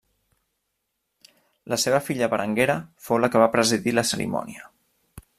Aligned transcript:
La 1.73 1.79
seva 1.83 1.99
filla 2.05 2.29
Berenguera 2.31 2.77
fou 3.09 3.21
la 3.25 3.29
que 3.35 3.43
va 3.43 3.49
presidir 3.57 3.93
la 3.99 4.05
cerimònia. 4.13 4.65